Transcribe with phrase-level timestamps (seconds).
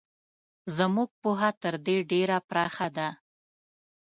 [0.77, 3.09] زموږ پوهه تر دې ډېره پراخه ده.